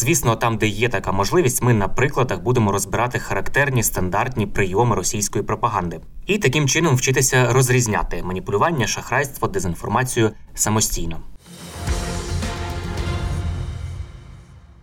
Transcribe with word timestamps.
Звісно, 0.00 0.36
там, 0.36 0.56
де 0.58 0.66
є 0.66 0.88
така 0.88 1.12
можливість, 1.12 1.62
ми 1.62 1.74
на 1.74 1.88
прикладах 1.88 2.40
будемо 2.40 2.72
розбирати 2.72 3.18
характерні 3.18 3.82
стандартні 3.82 4.46
прийоми 4.46 4.96
російської 4.96 5.44
пропаганди 5.44 6.00
і 6.26 6.38
таким 6.38 6.68
чином 6.68 6.96
вчитися 6.96 7.52
розрізняти 7.52 8.22
маніпулювання, 8.22 8.86
шахрайство, 8.86 9.48
дезінформацію 9.48 10.30
самостійно. 10.54 11.20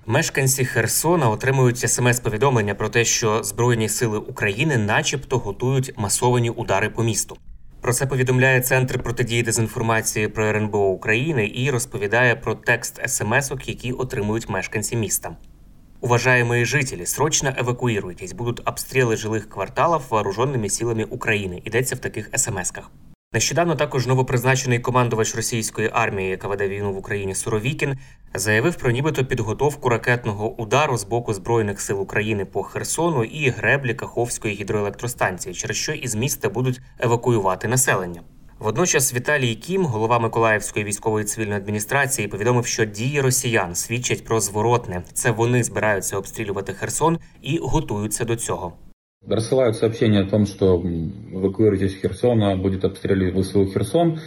Мешканці 0.06 0.66
Херсона 0.66 1.30
отримують 1.30 1.78
смс-повідомлення 1.78 2.75
про 2.75 2.90
те, 2.90 3.06
що 3.06 3.44
Збройні 3.44 3.90
сили 3.90 4.17
України, 4.17 4.78
начебто, 4.78 5.38
готують 5.38 5.94
масовані 5.97 6.50
удари 6.50 6.90
по 6.90 7.03
місту. 7.03 7.38
Про 7.86 7.94
це 7.94 8.05
повідомляє 8.05 8.61
Центр 8.61 9.03
протидії 9.03 9.44
дезінформації 9.44 10.28
про 10.28 10.45
РНБО 10.45 10.88
України 10.88 11.52
і 11.55 11.72
розповідає 11.72 12.36
про 12.36 12.55
текст 12.55 13.02
смс-ок, 13.08 13.69
які 13.69 13.91
отримують 13.91 14.50
мешканці 14.50 14.95
міста. 14.95 15.36
Уважаемые 16.02 16.66
жителі, 16.66 17.06
срочно 17.06 17.53
евакуируйтесь. 17.58 18.33
Будуть 18.33 18.61
обстріли 18.69 19.16
жилих 19.16 19.50
кварталів 19.50 20.02
вооруженими 20.09 20.69
силами 20.69 21.03
України. 21.03 21.61
Йдеться 21.66 21.95
в 21.95 22.00
таких 22.00 22.30
смс-ках. 22.31 22.83
Нещодавно 23.36 23.75
також 23.75 24.08
новопризначений 24.08 24.80
командувач 24.80 25.36
російської 25.36 25.89
армії, 25.94 26.30
яка 26.30 26.47
веде 26.47 26.67
війну 26.67 26.94
в 26.94 26.97
Україні 26.97 27.36
Суровікін, 27.36 27.97
заявив 28.33 28.75
про 28.75 28.91
нібито 28.91 29.25
підготовку 29.25 29.89
ракетного 29.89 30.61
удару 30.61 30.97
з 30.97 31.03
боку 31.03 31.33
збройних 31.33 31.81
сил 31.81 32.02
України 32.02 32.45
по 32.45 32.63
Херсону 32.63 33.23
і 33.23 33.50
греблі 33.50 33.94
Каховської 33.94 34.56
гідроелектростанції, 34.56 35.56
через 35.56 35.78
що 35.78 35.91
із 35.91 36.16
міста 36.16 36.50
будуть 36.50 36.81
евакуювати 37.00 37.67
населення. 37.67 38.22
Водночас 38.59 39.13
Віталій 39.13 39.56
Кім, 39.56 39.86
голова 39.86 40.19
Миколаївської 40.19 40.86
військової 40.86 41.25
цивільної 41.25 41.58
адміністрації, 41.58 42.28
повідомив, 42.28 42.66
що 42.66 42.86
дії 42.86 43.22
росіян 43.22 43.75
свідчать 43.75 44.25
про 44.25 44.39
зворотне. 44.39 45.03
Це 45.13 45.31
вони 45.31 45.63
збираються 45.63 46.17
обстрілювати 46.17 46.73
Херсон 46.73 47.19
і 47.41 47.59
готуються 47.63 48.25
до 48.25 48.36
цього. 48.36 48.73
Рассылают 49.27 49.77
сообщение 49.77 50.22
о 50.22 50.28
том, 50.28 50.47
что 50.47 50.80
м, 50.80 51.36
эвакуируйтесь 51.36 51.92
из 51.92 52.00
Херсона, 52.00 52.56
будет 52.56 52.84
обстреливать 52.84 53.44
ВСУ 53.44 53.66
Херсон. 53.66 54.19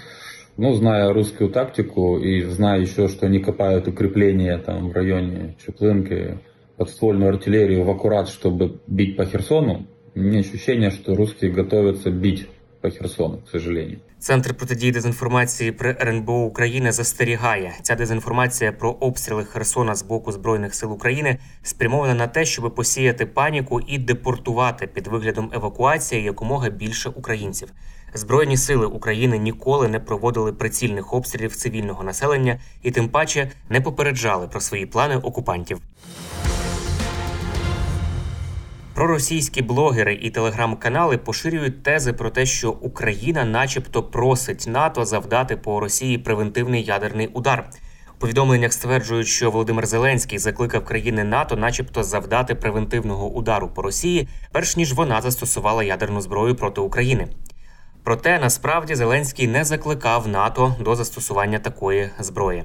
Ну, 0.55 0.73
зная 0.73 1.11
русскую 1.11 1.49
тактику 1.49 2.19
и 2.19 2.41
зная 2.41 2.79
еще, 2.79 3.07
что 3.07 3.25
они 3.25 3.39
копают 3.39 3.87
укрепления 3.87 4.57
там 4.59 4.89
в 4.89 4.93
районе 4.93 5.57
Чуплынки, 5.65 6.37
подствольную 6.77 7.29
артиллерию 7.29 7.83
в 7.83 7.89
аккурат, 7.89 8.29
чтобы 8.29 8.81
бить 8.85 9.17
по 9.17 9.25
Херсону, 9.25 9.87
у 10.15 10.19
меня 10.19 10.41
ощущение, 10.41 10.91
что 10.91 11.15
русские 11.15 11.51
готовятся 11.51 12.11
бить 12.11 12.47
по 12.80 12.90
Херсону, 12.90 13.38
к 13.38 13.50
сожалению. 13.50 13.98
Центр 14.18 14.54
протидії 14.54 14.92
дезінформації 14.92 15.72
при 15.72 15.96
РНБО 16.00 16.32
України 16.32 16.92
застерігає. 16.92 17.74
Ця 17.82 17.94
дезінформація 17.94 18.72
про 18.72 18.90
обстріли 18.90 19.44
Херсона 19.44 19.94
з 19.94 20.02
боку 20.02 20.32
збройних 20.32 20.74
сил 20.74 20.92
України 20.92 21.38
спрямована 21.62 22.14
на 22.14 22.26
те, 22.26 22.44
щоб 22.44 22.74
посіяти 22.74 23.26
паніку 23.26 23.80
і 23.80 23.98
депортувати 23.98 24.86
під 24.86 25.06
виглядом 25.06 25.50
евакуації 25.54 26.22
якомога 26.22 26.70
більше 26.70 27.08
українців. 27.08 27.72
Збройні 28.14 28.56
сили 28.56 28.86
України 28.86 29.38
ніколи 29.38 29.88
не 29.88 30.00
проводили 30.00 30.52
прицільних 30.52 31.12
обстрілів 31.12 31.56
цивільного 31.56 32.04
населення 32.04 32.60
і 32.82 32.90
тим 32.90 33.08
паче 33.08 33.50
не 33.68 33.80
попереджали 33.80 34.48
про 34.48 34.60
свої 34.60 34.86
плани 34.86 35.16
окупантів. 35.16 35.80
Проросійські 38.98 39.62
блогери 39.62 40.14
і 40.14 40.30
телеграм-канали 40.30 41.18
поширюють 41.18 41.82
тези 41.82 42.12
про 42.12 42.30
те, 42.30 42.46
що 42.46 42.70
Україна, 42.70 43.44
начебто, 43.44 44.02
просить 44.02 44.64
НАТО 44.68 45.04
завдати 45.04 45.56
по 45.56 45.80
Росії 45.80 46.18
превентивний 46.18 46.84
ядерний 46.84 47.26
удар. 47.26 47.70
У 48.16 48.20
повідомленнях 48.20 48.72
стверджують, 48.72 49.26
що 49.26 49.50
Володимир 49.50 49.86
Зеленський 49.86 50.38
закликав 50.38 50.84
країни 50.84 51.24
НАТО, 51.24 51.56
начебто, 51.56 52.02
завдати 52.02 52.54
превентивного 52.54 53.28
удару 53.28 53.68
по 53.68 53.82
Росії, 53.82 54.28
перш 54.52 54.76
ніж 54.76 54.92
вона 54.92 55.20
застосувала 55.20 55.84
ядерну 55.84 56.20
зброю 56.20 56.54
проти 56.54 56.80
України. 56.80 57.28
Проте 58.04 58.38
насправді 58.38 58.94
Зеленський 58.94 59.48
не 59.48 59.64
закликав 59.64 60.28
НАТО 60.28 60.76
до 60.80 60.96
застосування 60.96 61.58
такої 61.58 62.10
зброї. 62.18 62.64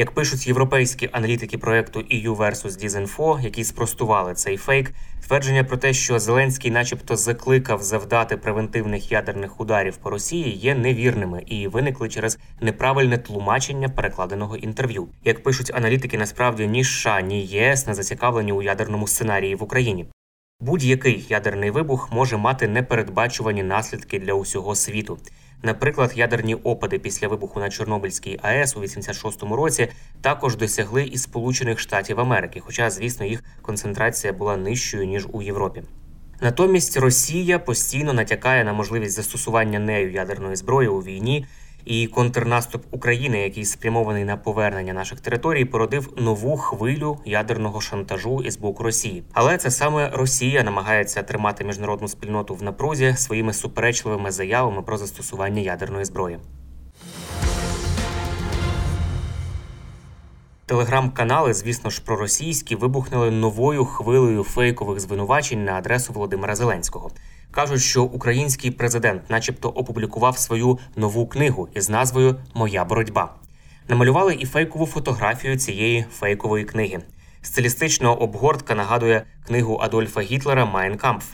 Як 0.00 0.10
пишуть 0.10 0.46
європейські 0.46 1.08
аналітики 1.12 1.58
проекту 1.58 2.00
EU 2.00 2.36
versus 2.36 2.84
Disinfo, 2.84 3.40
які 3.40 3.64
спростували 3.64 4.34
цей 4.34 4.56
фейк, 4.56 4.92
твердження 5.26 5.64
про 5.64 5.76
те, 5.76 5.92
що 5.92 6.18
Зеленський, 6.18 6.70
начебто, 6.70 7.16
закликав 7.16 7.82
завдати 7.82 8.36
превентивних 8.36 9.12
ядерних 9.12 9.60
ударів 9.60 9.96
по 9.96 10.10
Росії, 10.10 10.56
є 10.56 10.74
невірними 10.74 11.42
і 11.46 11.68
виникли 11.68 12.08
через 12.08 12.38
неправильне 12.60 13.18
тлумачення 13.18 13.88
перекладеного 13.88 14.56
інтерв'ю. 14.56 15.08
Як 15.24 15.42
пишуть 15.42 15.70
аналітики, 15.74 16.18
насправді 16.18 16.66
ні 16.66 16.84
США, 16.84 17.20
ні 17.20 17.46
ЄС 17.46 17.86
не 17.86 17.94
зацікавлені 17.94 18.52
у 18.52 18.62
ядерному 18.62 19.06
сценарії 19.06 19.54
в 19.54 19.62
Україні. 19.62 20.06
Будь-який 20.62 21.26
ядерний 21.28 21.70
вибух 21.70 22.12
може 22.12 22.36
мати 22.36 22.68
непередбачувані 22.68 23.62
наслідки 23.62 24.18
для 24.18 24.34
усього 24.34 24.74
світу. 24.74 25.18
Наприклад, 25.62 26.12
ядерні 26.16 26.54
опади 26.54 26.98
після 26.98 27.28
вибуху 27.28 27.60
на 27.60 27.70
Чорнобильській 27.70 28.38
АЕС 28.42 28.76
у 28.76 28.80
86-му 28.80 29.56
році 29.56 29.88
також 30.20 30.56
досягли 30.56 31.04
і 31.04 31.18
Сполучених 31.18 31.78
Штатів 31.78 32.20
Америки, 32.20 32.60
хоча, 32.64 32.90
звісно, 32.90 33.26
їх 33.26 33.44
концентрація 33.62 34.32
була 34.32 34.56
нижчою 34.56 35.06
ніж 35.06 35.26
у 35.32 35.42
Європі. 35.42 35.82
Натомість 36.40 36.96
Росія 36.96 37.58
постійно 37.58 38.12
натякає 38.12 38.64
на 38.64 38.72
можливість 38.72 39.16
застосування 39.16 39.78
нею 39.78 40.12
ядерної 40.12 40.56
зброї 40.56 40.88
у 40.88 40.98
війні, 40.98 41.46
і 41.84 42.06
контрнаступ 42.06 42.84
України, 42.90 43.38
який 43.38 43.64
спрямований 43.64 44.24
на 44.24 44.36
повернення 44.36 44.92
наших 44.92 45.20
територій, 45.20 45.64
породив 45.64 46.12
нову 46.16 46.56
хвилю 46.56 47.18
ядерного 47.24 47.80
шантажу 47.80 48.42
із 48.42 48.56
боку 48.56 48.82
Росії. 48.82 49.24
Але 49.32 49.58
це 49.58 49.70
саме 49.70 50.10
Росія 50.12 50.62
намагається 50.62 51.22
тримати 51.22 51.64
міжнародну 51.64 52.08
спільноту 52.08 52.54
в 52.54 52.62
напрузі 52.62 53.14
своїми 53.16 53.52
суперечливими 53.52 54.30
заявами 54.30 54.82
про 54.82 54.96
застосування 54.96 55.62
ядерної 55.62 56.04
зброї. 56.04 56.38
Телеграм-канали, 60.70 61.54
звісно 61.54 61.90
ж, 61.90 62.02
проросійські, 62.04 62.76
вибухнули 62.76 63.30
новою 63.30 63.84
хвилею 63.84 64.44
фейкових 64.44 65.00
звинувачень 65.00 65.64
на 65.64 65.72
адресу 65.72 66.12
Володимира 66.12 66.56
Зеленського. 66.56 67.10
Кажуть, 67.50 67.80
що 67.80 68.04
український 68.04 68.70
президент, 68.70 69.30
начебто, 69.30 69.68
опублікував 69.68 70.38
свою 70.38 70.78
нову 70.96 71.26
книгу 71.26 71.68
із 71.74 71.90
назвою 71.90 72.36
Моя 72.54 72.84
боротьба. 72.84 73.34
Намалювали 73.88 74.34
і 74.34 74.46
фейкову 74.46 74.86
фотографію 74.86 75.56
цієї 75.56 76.04
фейкової 76.12 76.64
книги. 76.64 76.98
Стилістично 77.42 78.14
обгортка 78.14 78.74
нагадує 78.74 79.24
книгу 79.46 79.78
Адольфа 79.82 80.20
Гітлера 80.20 80.64
Майн 80.64 80.96
Кампф. 80.96 81.26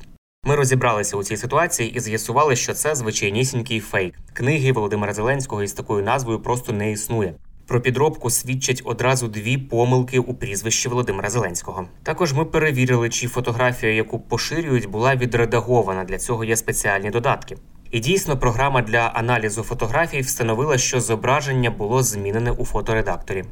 Ми 0.45 0.57
розібралися 0.57 1.17
у 1.17 1.23
цій 1.23 1.37
ситуації 1.37 1.91
і 1.91 2.01
з'ясували, 2.01 2.57
що 2.57 2.75
це 2.75 2.95
звичайнісінький 2.95 3.81
фейк. 3.81 4.15
Книги 4.33 4.73
Володимира 4.73 5.13
Зеленського 5.13 5.63
із 5.63 5.73
такою 5.73 6.03
назвою 6.03 6.41
просто 6.41 6.73
не 6.73 6.93
існує. 6.93 7.35
Про 7.67 7.81
підробку 7.81 8.31
свідчать 8.31 8.83
одразу 8.85 9.29
дві 9.29 9.59
помилки 9.59 10.19
у 10.19 10.35
прізвищі 10.35 10.89
Володимира 10.89 11.31
Зеленського. 11.31 11.87
Також 12.03 12.33
ми 12.33 12.45
перевірили, 12.45 13.09
чи 13.09 13.29
фотографія, 13.29 13.93
яку 13.93 14.19
поширюють, 14.19 14.91
була 14.91 15.17
відредагована. 15.17 16.05
Для 16.05 16.19
цього 16.19 16.45
є 16.45 16.57
спеціальні 16.57 17.11
додатки. 17.11 17.57
І 17.91 18.01
дійсно, 18.01 18.39
програма 18.39 18.83
для 18.83 18.99
аналізу 18.99 19.63
фотографій 19.63 20.21
встановила, 20.21 20.79
що 20.79 21.01
зображення 21.01 21.71
було 21.71 22.03
змінене 22.03 22.51
у 22.51 22.65
фоторедакторі. 22.65 23.45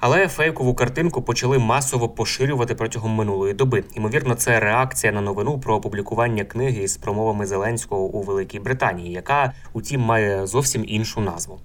Але 0.00 0.28
фейкову 0.28 0.74
картинку 0.74 1.22
почали 1.22 1.58
масово 1.58 2.08
поширювати 2.08 2.74
протягом 2.74 3.12
минулої 3.12 3.54
доби. 3.54 3.84
Ймовірно, 3.94 4.34
це 4.34 4.60
реакція 4.60 5.12
на 5.12 5.20
новину 5.20 5.60
про 5.60 5.74
опублікування 5.74 6.44
книги 6.44 6.88
з 6.88 6.96
промовами 6.96 7.46
Зеленського 7.46 8.02
у 8.02 8.22
Великій 8.22 8.60
Британії, 8.60 9.12
яка, 9.12 9.52
утім, 9.72 10.00
має 10.00 10.46
зовсім 10.46 10.84
іншу 10.86 11.20
назву. 11.20 11.60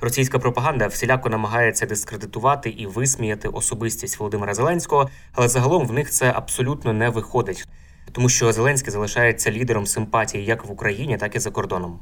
Російська 0.00 0.38
пропаганда 0.38 0.86
всіляко 0.86 1.28
намагається 1.28 1.86
дискредитувати 1.86 2.70
і 2.70 2.86
висміяти 2.86 3.48
особистість 3.48 4.18
Володимира 4.18 4.54
Зеленського, 4.54 5.10
але 5.32 5.48
загалом 5.48 5.86
в 5.86 5.92
них 5.92 6.10
це 6.10 6.32
абсолютно 6.36 6.92
не 6.92 7.08
виходить, 7.08 7.68
тому 8.12 8.28
що 8.28 8.52
Зеленський 8.52 8.92
залишається 8.92 9.50
лідером 9.50 9.86
симпатії 9.86 10.44
як 10.44 10.64
в 10.64 10.72
Україні, 10.72 11.16
так 11.16 11.36
і 11.36 11.38
за 11.38 11.50
кордоном. 11.50 12.00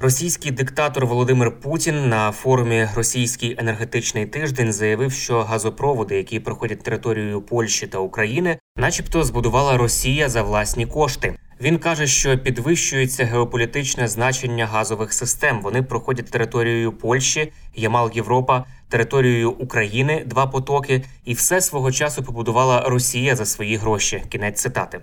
Російський 0.00 0.50
диктатор 0.52 1.06
Володимир 1.06 1.60
Путін 1.60 2.08
на 2.08 2.32
форумі 2.32 2.88
Російський 2.94 3.56
енергетичний 3.58 4.26
тиждень 4.26 4.72
заявив, 4.72 5.12
що 5.12 5.42
газопроводи, 5.42 6.16
які 6.16 6.40
проходять 6.40 6.82
територією 6.82 7.42
Польщі 7.42 7.86
та 7.86 7.98
України, 7.98 8.58
начебто 8.76 9.24
збудувала 9.24 9.76
Росія 9.76 10.28
за 10.28 10.42
власні 10.42 10.86
кошти. 10.86 11.34
Він 11.60 11.78
каже, 11.78 12.06
що 12.06 12.38
підвищується 12.38 13.24
геополітичне 13.24 14.08
значення 14.08 14.66
газових 14.66 15.12
систем. 15.12 15.60
Вони 15.62 15.82
проходять 15.82 16.30
територією 16.30 16.92
Польщі, 16.92 17.52
Ямал 17.74 18.10
Європа, 18.14 18.64
територією 18.88 19.50
України, 19.50 20.22
два 20.26 20.46
потоки, 20.46 21.04
і 21.24 21.34
все 21.34 21.60
свого 21.60 21.92
часу 21.92 22.22
побудувала 22.22 22.80
Росія 22.80 23.36
за 23.36 23.44
свої 23.44 23.76
гроші. 23.76 24.22
Кінець 24.28 24.60
цитати. 24.60 25.00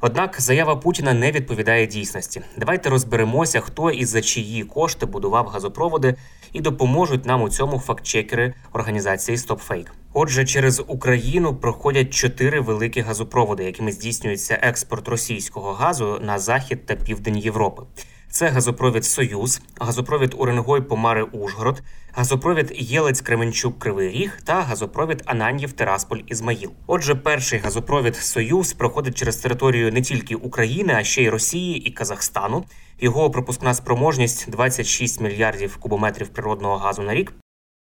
Однак 0.00 0.40
заява 0.40 0.76
Путіна 0.76 1.14
не 1.14 1.32
відповідає 1.32 1.86
дійсності. 1.86 2.42
Давайте 2.56 2.90
розберемося, 2.90 3.60
хто 3.60 3.90
і 3.90 4.04
за 4.04 4.22
чиї 4.22 4.64
кошти 4.64 5.06
будував 5.06 5.46
газопроводи, 5.46 6.14
і 6.52 6.60
допоможуть 6.60 7.26
нам 7.26 7.42
у 7.42 7.48
цьому 7.48 7.78
фактчекери 7.78 8.54
організації 8.72 9.38
StopFake. 9.38 9.86
Отже, 10.18 10.44
через 10.44 10.82
Україну 10.86 11.56
проходять 11.56 12.14
чотири 12.14 12.60
великі 12.60 13.00
газопроводи, 13.00 13.64
якими 13.64 13.92
здійснюється 13.92 14.58
експорт 14.62 15.08
російського 15.08 15.72
газу 15.72 16.18
на 16.22 16.38
захід 16.38 16.86
та 16.86 16.94
південь 16.96 17.36
Європи. 17.36 17.82
Це 18.30 18.48
газопровід 18.48 19.04
Союз, 19.04 19.60
газопровід 19.80 20.34
Уренгой 20.38 20.80
Помари 20.80 21.22
Ужгород, 21.22 21.82
газопровід 22.12 22.72
Єлець 22.74 23.20
Кременчук 23.20 23.78
Кривий 23.78 24.10
Ріг 24.10 24.38
та 24.44 24.62
газопровід 24.62 25.22
Ананьїв 25.26 25.72
Терасполь 25.72 26.20
Ізмаїл. 26.26 26.72
Отже, 26.86 27.14
перший 27.14 27.58
газопровід 27.58 28.16
Союз 28.16 28.72
проходить 28.72 29.18
через 29.18 29.36
територію 29.36 29.92
не 29.92 30.02
тільки 30.02 30.34
України, 30.34 30.94
а 30.96 31.04
ще 31.04 31.22
й 31.22 31.28
Росії 31.28 31.78
і 31.78 31.90
Казахстану. 31.90 32.64
Його 33.00 33.30
пропускна 33.30 33.74
спроможність 33.74 34.50
26 34.50 35.20
мільярдів 35.20 35.76
кубометрів 35.76 36.28
природного 36.28 36.76
газу 36.76 37.02
на 37.02 37.14
рік. 37.14 37.32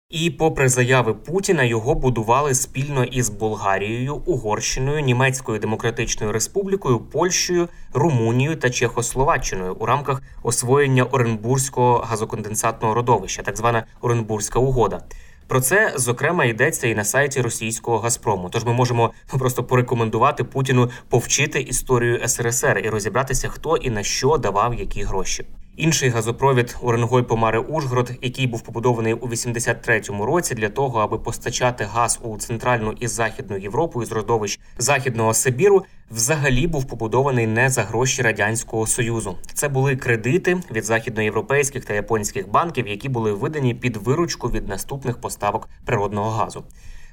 І, 0.09 0.29
попри 0.29 0.69
заяви 0.69 1.13
Путіна, 1.13 1.63
його 1.63 1.95
будували 1.95 2.55
спільно 2.55 3.03
із 3.03 3.29
Болгарією, 3.29 4.15
Угорщиною, 4.15 4.99
Німецькою 4.99 5.59
Демократичною 5.59 6.31
Республікою, 6.31 6.99
Польщею, 6.99 7.69
Румунією 7.93 8.55
та 8.55 8.69
Чехословаччиною 8.69 9.75
у 9.79 9.85
рамках 9.85 10.21
освоєння 10.43 11.03
Оренбурзького 11.03 11.97
газоконденсатного 11.97 12.93
родовища, 12.93 13.41
так 13.43 13.57
звана 13.57 13.85
Оренбурзька 14.01 14.59
угода. 14.59 15.01
Про 15.47 15.61
це 15.61 15.93
зокрема 15.95 16.45
йдеться 16.45 16.87
і 16.87 16.95
на 16.95 17.03
сайті 17.03 17.41
російського 17.41 17.99
Газпрому. 17.99 18.49
Тож 18.49 18.63
ми 18.63 18.73
можемо 18.73 19.13
просто 19.39 19.63
порекомендувати 19.63 20.43
Путіну 20.43 20.89
повчити 21.09 21.61
історію 21.61 22.27
СРСР 22.27 22.81
і 22.85 22.89
розібратися, 22.89 23.49
хто 23.49 23.77
і 23.77 23.89
на 23.89 24.03
що 24.03 24.37
давав 24.37 24.73
які 24.73 25.03
гроші. 25.03 25.45
Інший 25.77 26.09
газопровід 26.09 26.75
Уренгой 26.81 27.23
Помари 27.23 27.59
Ужгород, 27.59 28.11
який 28.21 28.47
був 28.47 28.61
побудований 28.61 29.13
у 29.13 29.27
83-му 29.27 30.25
році 30.25 30.55
для 30.55 30.69
того, 30.69 30.99
аби 30.99 31.17
постачати 31.17 31.83
газ 31.83 32.19
у 32.23 32.37
центральну 32.37 32.93
і 32.99 33.07
західну 33.07 33.57
Європу 33.57 34.03
із 34.03 34.11
родовищ 34.11 34.59
західного 34.77 35.33
Сибіру, 35.33 35.85
взагалі 36.11 36.67
був 36.67 36.85
побудований 36.85 37.47
не 37.47 37.69
за 37.69 37.83
гроші 37.83 38.21
радянського 38.21 38.87
союзу. 38.87 39.37
Це 39.53 39.69
були 39.69 39.95
кредити 39.95 40.57
від 40.71 40.83
західноєвропейських 40.83 41.85
та 41.85 41.93
японських 41.93 42.49
банків, 42.49 42.87
які 42.87 43.09
були 43.09 43.33
видані 43.33 43.73
під 43.73 43.97
виручку 43.97 44.49
від 44.49 44.67
наступних 44.67 45.21
поставок 45.21 45.69
природного 45.85 46.29
газу. 46.29 46.63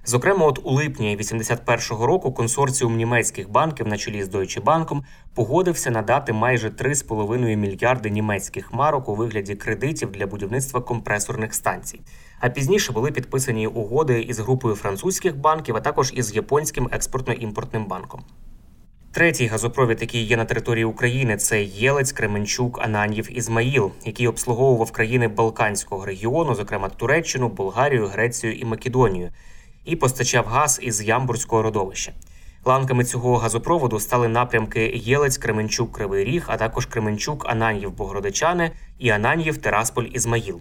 Зокрема, 0.05 0.47
от 0.47 0.61
у 0.63 0.71
липні 0.71 1.17
81-го 1.17 2.07
року 2.07 2.33
консорціум 2.33 2.97
німецьких 2.97 3.51
банків 3.51 3.87
на 3.89 3.97
чолі 3.97 4.23
з 4.23 4.29
Deutsche 4.29 4.63
Bank 4.63 5.03
погодився 5.35 5.91
надати 5.91 6.33
майже 6.33 6.69
3,5 6.69 7.57
мільярди 7.57 8.11
німецьких 8.11 8.73
марок 8.73 9.09
у 9.09 9.15
вигляді 9.15 9.55
кредитів 9.55 10.13
для 10.13 10.27
будівництва 10.27 10.81
компресорних 10.81 11.55
станцій. 11.55 12.01
А 12.41 12.49
пізніше 12.49 12.93
були 12.93 13.11
підписані 13.11 13.67
угоди 13.67 14.21
із 14.21 14.39
групою 14.39 14.75
французьких 14.75 15.37
банків, 15.37 15.77
а 15.77 15.81
також 15.81 16.13
із 16.17 16.37
японським 16.37 16.89
експортно-імпортним 16.89 17.87
банком. 17.87 18.23
Третій 19.13 19.47
газопровід, 19.47 20.01
який 20.01 20.25
є 20.25 20.37
на 20.37 20.45
території 20.45 20.85
України, 20.85 21.37
це 21.37 21.63
Єлець, 21.63 22.13
Кременчук, 22.13 22.81
Ананьїв, 22.83 23.39
Ізмаїл, 23.39 23.93
який 24.05 24.29
обслуговував 24.29 24.91
країни 24.91 25.29
Балканського 25.29 26.07
регіону, 26.07 26.55
зокрема 26.55 26.89
Туреччину, 26.89 27.49
Болгарію, 27.49 28.07
Грецію 28.07 28.53
і 28.53 28.65
Македонію 28.65 29.31
і 29.85 29.97
постачав 29.97 30.47
газ 30.47 30.81
із 30.83 31.03
Ямбурського 31.03 31.63
родовища. 31.63 32.13
Ланками 32.65 33.05
цього 33.05 33.37
газопроводу 33.37 34.01
стали 34.01 34.29
напрямки 34.29 34.93
Єлець, 34.95 35.39
Кременчук, 35.39 35.93
Кривий 35.93 36.25
Ріг, 36.25 36.45
а 36.47 36.57
також 36.57 36.87
Кременчук, 36.87 37.47
Ананьїв, 37.49 37.93
Богородичани 37.93 38.71
і 38.99 39.11
Ананьїв, 39.11 39.59
Терасполь, 39.59 40.05
Ізмаїл. 40.05 40.61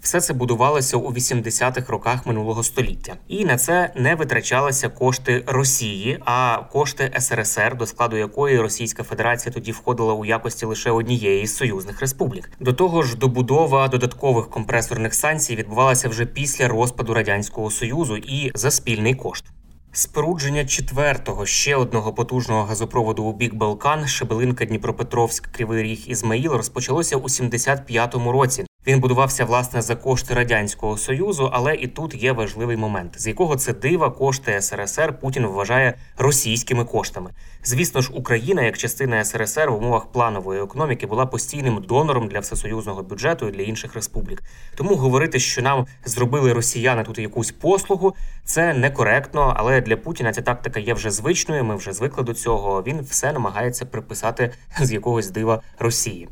Все 0.00 0.20
це 0.20 0.34
будувалося 0.34 0.96
у 0.96 1.12
80-х 1.12 1.92
роках 1.92 2.26
минулого 2.26 2.62
століття, 2.62 3.16
і 3.28 3.44
на 3.44 3.56
це 3.56 3.92
не 3.96 4.14
витрачалися 4.14 4.88
кошти 4.88 5.44
Росії, 5.46 6.18
а 6.24 6.58
кошти 6.72 7.12
СРСР, 7.18 7.76
до 7.76 7.86
складу 7.86 8.16
якої 8.16 8.60
Російська 8.60 9.02
Федерація 9.02 9.52
тоді 9.52 9.72
входила 9.72 10.14
у 10.14 10.24
якості 10.24 10.66
лише 10.66 10.90
однієї 10.90 11.46
з 11.46 11.56
союзних 11.56 12.00
республік. 12.00 12.50
До 12.60 12.72
того 12.72 13.02
ж, 13.02 13.16
добудова 13.16 13.88
додаткових 13.88 14.50
компресорних 14.50 15.14
станцій 15.14 15.56
відбувалася 15.56 16.08
вже 16.08 16.26
після 16.26 16.68
розпаду 16.68 17.14
радянського 17.14 17.70
союзу 17.70 18.16
і 18.16 18.50
за 18.54 18.70
спільний 18.70 19.14
кошт. 19.14 19.44
Спорудження 19.92 20.64
четвертого 20.64 21.46
ще 21.46 21.76
одного 21.76 22.12
потужного 22.12 22.64
газопроводу 22.64 23.24
у 23.24 23.32
бік 23.32 23.54
Балкан, 23.54 24.06
Шебелинка, 24.06 24.64
Дніпропетровськ, 24.64 25.46
Кривий 25.52 25.82
Ріг 25.82 26.04
Ізмаїл 26.06 26.52
розпочалося 26.52 27.16
у 27.16 27.22
75-му 27.22 28.32
році. 28.32 28.64
Він 28.86 29.00
будувався 29.00 29.44
власне 29.44 29.82
за 29.82 29.96
кошти 29.96 30.34
радянського 30.34 30.96
союзу, 30.96 31.50
але 31.52 31.74
і 31.74 31.86
тут 31.86 32.14
є 32.14 32.32
важливий 32.32 32.76
момент, 32.76 33.20
з 33.20 33.26
якого 33.26 33.56
це 33.56 33.72
дива 33.72 34.10
кошти 34.10 34.60
СРСР 34.60 35.18
Путін 35.20 35.46
вважає 35.46 35.94
російськими 36.18 36.84
коштами. 36.84 37.30
Звісно 37.64 38.00
ж, 38.00 38.10
Україна, 38.14 38.62
як 38.62 38.78
частина 38.78 39.24
СРСР 39.24 39.70
в 39.70 39.76
умовах 39.76 40.06
планової 40.12 40.62
економіки, 40.62 41.06
була 41.06 41.26
постійним 41.26 41.84
донором 41.88 42.28
для 42.28 42.40
всесоюзного 42.40 43.02
бюджету 43.02 43.48
і 43.48 43.50
для 43.50 43.62
інших 43.62 43.94
республік. 43.94 44.42
Тому 44.74 44.94
говорити, 44.94 45.38
що 45.38 45.62
нам 45.62 45.86
зробили 46.04 46.52
росіяни 46.52 47.02
тут 47.02 47.18
якусь 47.18 47.50
послугу, 47.50 48.14
це 48.44 48.74
некоректно. 48.74 49.54
Але 49.56 49.80
для 49.80 49.96
Путіна 49.96 50.32
ця 50.32 50.42
тактика 50.42 50.80
є 50.80 50.94
вже 50.94 51.10
звичною. 51.10 51.64
Ми 51.64 51.76
вже 51.76 51.92
звикли 51.92 52.24
до 52.24 52.34
цього. 52.34 52.82
Він 52.82 53.00
все 53.00 53.32
намагається 53.32 53.86
приписати 53.86 54.52
з 54.80 54.92
якогось 54.92 55.30
дива 55.30 55.62
Росії. 55.78 56.28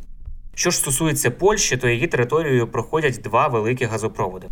Що 0.58 0.70
ж 0.70 0.76
стосується 0.76 1.30
Польщі, 1.30 1.76
то 1.76 1.88
її 1.88 2.06
територією 2.06 2.68
проходять 2.68 3.20
два 3.24 3.48
великі 3.48 3.84
газопроводи. 3.84 4.46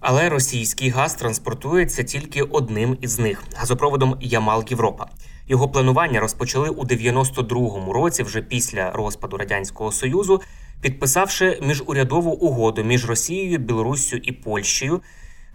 Але 0.00 0.28
російський 0.28 0.88
газ 0.88 1.14
транспортується 1.14 2.02
тільки 2.02 2.42
одним 2.42 2.96
із 3.00 3.18
них 3.18 3.44
газопроводом 3.56 4.16
Ямал 4.20 4.64
Європа. 4.68 5.06
Його 5.48 5.68
планування 5.68 6.20
розпочали 6.20 6.68
у 6.68 6.84
92-му 6.84 7.92
році, 7.92 8.22
вже 8.22 8.42
після 8.42 8.90
розпаду 8.90 9.36
радянського 9.36 9.92
союзу, 9.92 10.40
підписавши 10.80 11.58
міжурядову 11.62 12.30
угоду 12.30 12.84
між 12.84 13.06
Росією, 13.06 13.58
Білоруссю 13.58 14.16
і 14.16 14.32
Польщею. 14.32 15.00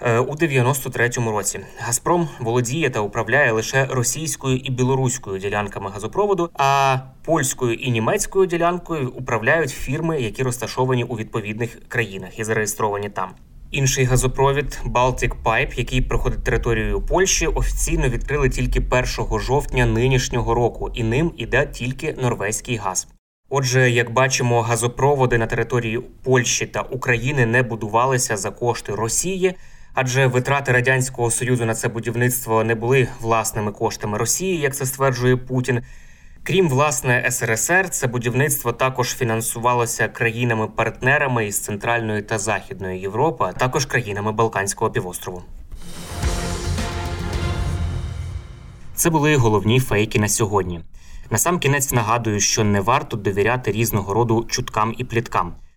Е, 0.01 0.19
у 0.19 0.35
93-му 0.35 1.31
році 1.31 1.59
Газпром 1.79 2.29
володіє 2.39 2.89
та 2.89 2.99
управляє 2.99 3.51
лише 3.51 3.85
російською 3.85 4.57
і 4.57 4.71
білоруською 4.71 5.39
ділянками 5.39 5.89
газопроводу, 5.89 6.49
а 6.53 6.97
польською 7.25 7.73
і 7.73 7.91
німецькою 7.91 8.45
ділянкою 8.45 9.09
управляють 9.09 9.69
фірми, 9.69 10.21
які 10.21 10.43
розташовані 10.43 11.03
у 11.03 11.15
відповідних 11.15 11.79
країнах 11.87 12.39
і 12.39 12.43
зареєстровані 12.43 13.09
там. 13.09 13.29
Інший 13.71 14.05
газопровід 14.05 14.81
Baltic 14.85 15.31
Pipe, 15.43 15.77
який 15.79 16.01
проходить 16.01 16.43
територією 16.43 17.01
Польщі, 17.01 17.47
офіційно 17.47 18.09
відкрили 18.09 18.49
тільки 18.49 18.79
1 18.79 19.39
жовтня 19.39 19.85
нинішнього 19.85 20.53
року, 20.53 20.91
і 20.93 21.03
ним 21.03 21.31
іде 21.37 21.65
тільки 21.65 22.13
норвезький 22.21 22.75
газ. 22.75 23.07
Отже, 23.49 23.91
як 23.91 24.11
бачимо, 24.11 24.61
газопроводи 24.61 25.37
на 25.37 25.47
території 25.47 25.99
Польщі 26.23 26.65
та 26.65 26.81
України 26.81 27.45
не 27.45 27.63
будувалися 27.63 28.37
за 28.37 28.51
кошти 28.51 28.95
Росії 28.95 29.55
адже 29.95 30.27
витрати 30.27 30.71
радянського 30.71 31.31
союзу 31.31 31.65
на 31.65 31.75
це 31.75 31.87
будівництво 31.87 32.63
не 32.63 32.75
були 32.75 33.07
власними 33.21 33.71
коштами 33.71 34.17
Росії, 34.17 34.59
як 34.59 34.75
це 34.75 34.85
стверджує 34.85 35.37
Путін. 35.37 35.81
Крім 36.43 36.69
власне 36.69 37.31
СРСР, 37.31 37.89
це 37.89 38.07
будівництво 38.07 38.71
також 38.71 39.15
фінансувалося 39.15 40.07
країнами-партнерами 40.07 41.47
із 41.47 41.59
Центральної 41.59 42.21
та 42.21 42.37
Західної 42.37 42.99
Європи, 42.99 43.45
а 43.47 43.53
також 43.53 43.85
країнами 43.85 44.31
Балканського 44.31 44.91
півострову. 44.91 45.43
Це 48.95 49.09
були 49.09 49.35
головні 49.35 49.79
фейки 49.79 50.19
на 50.19 50.27
сьогодні. 50.27 50.81
Насамкінець 51.29 51.91
нагадую, 51.91 52.39
що 52.39 52.63
не 52.63 52.81
варто 52.81 53.17
довіряти 53.17 53.71
різного 53.71 54.13
роду 54.13 54.45
чуткам 54.49 54.95
і 54.97 55.03
пліткам. 55.03 55.53